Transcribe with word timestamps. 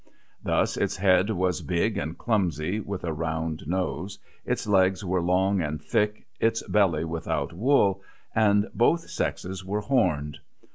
Thus, 0.43 0.77
its 0.77 0.97
head 0.97 1.29
was 1.29 1.61
big 1.61 1.95
and 1.95 2.17
clumsy, 2.17 2.79
with 2.79 3.03
a 3.03 3.13
round 3.13 3.67
nose, 3.67 4.17
its 4.43 4.65
legs 4.65 5.05
were 5.05 5.21
long 5.21 5.61
and 5.61 5.79
thick, 5.79 6.25
its 6.39 6.63
belly 6.67 7.05
without 7.05 7.53
wool, 7.53 8.01
and 8.33 8.67
both 8.73 9.11
sexes 9.11 9.63
were 9.63 9.81
horned. 9.81 10.39